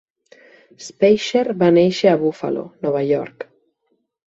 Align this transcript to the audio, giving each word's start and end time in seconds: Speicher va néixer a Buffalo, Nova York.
Speicher 0.85 1.43
va 1.61 1.69
néixer 1.77 2.15
a 2.15 2.17
Buffalo, 2.25 2.65
Nova 2.87 3.07
York. 3.13 3.49